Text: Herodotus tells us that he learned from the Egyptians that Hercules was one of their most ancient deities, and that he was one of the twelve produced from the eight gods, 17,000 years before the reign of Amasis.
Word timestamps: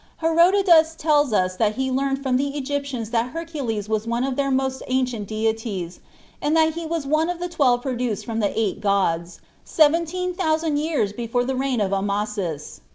Herodotus 0.17 0.95
tells 0.95 1.31
us 1.31 1.55
that 1.57 1.75
he 1.75 1.91
learned 1.91 2.23
from 2.23 2.37
the 2.37 2.57
Egyptians 2.57 3.11
that 3.11 3.33
Hercules 3.33 3.87
was 3.87 4.07
one 4.07 4.23
of 4.23 4.35
their 4.35 4.49
most 4.49 4.81
ancient 4.87 5.27
deities, 5.27 5.99
and 6.41 6.55
that 6.57 6.73
he 6.73 6.87
was 6.87 7.05
one 7.05 7.29
of 7.29 7.37
the 7.37 7.47
twelve 7.47 7.83
produced 7.83 8.25
from 8.25 8.39
the 8.39 8.51
eight 8.59 8.81
gods, 8.81 9.41
17,000 9.63 10.77
years 10.77 11.13
before 11.13 11.43
the 11.45 11.55
reign 11.55 11.79
of 11.79 11.93
Amasis. 11.93 12.81